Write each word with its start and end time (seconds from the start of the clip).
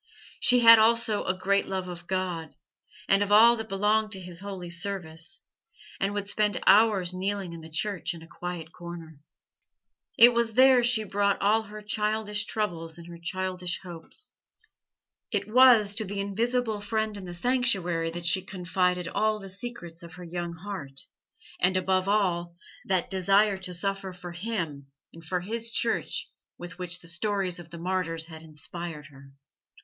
She 0.39 0.61
had 0.61 0.79
also 0.79 1.25
a 1.25 1.37
great 1.37 1.67
love 1.67 1.87
of 1.87 2.07
God 2.07 2.55
and 3.07 3.21
of 3.21 3.31
all 3.31 3.55
that 3.57 3.69
belonged 3.69 4.11
to 4.13 4.19
His 4.19 4.39
holy 4.39 4.71
service, 4.71 5.45
and 5.99 6.11
would 6.15 6.27
spend 6.27 6.59
hours 6.65 7.13
kneeling 7.13 7.53
in 7.53 7.61
the 7.61 7.69
church 7.69 8.15
in 8.15 8.23
a 8.23 8.27
quiet 8.27 8.73
corner. 8.73 9.19
It 10.17 10.33
was 10.33 10.53
there 10.53 10.83
she 10.83 11.03
brought 11.03 11.39
all 11.39 11.61
her 11.61 11.83
childish 11.83 12.45
troubles 12.45 12.97
and 12.97 13.05
her 13.09 13.19
childish 13.19 13.79
hopes; 13.83 14.33
it 15.29 15.47
was 15.47 15.93
to 15.93 16.03
the 16.03 16.19
invisible 16.19 16.81
Friend 16.81 17.15
in 17.15 17.25
the 17.25 17.35
sanctuary 17.35 18.09
that 18.09 18.25
she 18.25 18.41
confided 18.41 19.07
all 19.07 19.37
the 19.39 19.49
secrets 19.49 20.01
of 20.01 20.13
her 20.15 20.23
young 20.23 20.53
heart, 20.55 20.99
and, 21.59 21.77
above 21.77 22.07
all, 22.07 22.55
that 22.85 23.11
desire 23.11 23.59
to 23.59 23.71
suffer 23.75 24.13
for 24.13 24.31
Him 24.31 24.87
and 25.13 25.23
for 25.23 25.41
His 25.41 25.71
Church 25.71 26.27
with 26.57 26.79
which 26.79 27.01
the 27.01 27.07
stories 27.07 27.59
of 27.59 27.69
the 27.69 27.77
martyrs 27.77 28.25
had 28.25 28.41
inspired 28.41 29.05
her. 29.05 29.33